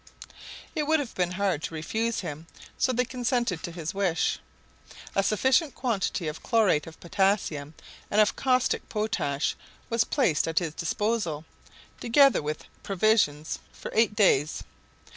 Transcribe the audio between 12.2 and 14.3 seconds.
with provisions for eight